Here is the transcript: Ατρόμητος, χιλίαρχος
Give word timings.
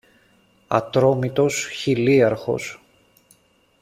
Ατρόμητος, 0.69 1.67
χιλίαρχος 1.71 2.79